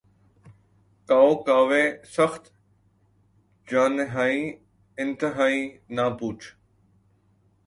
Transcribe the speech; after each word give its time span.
کاؤ 1.09 1.31
کاوِ 1.45 1.71
سخت 2.15 2.43
جانیہائے 3.67 4.39
تنہائی، 5.19 5.61
نہ 5.95 6.05
پوچھ 6.17 6.45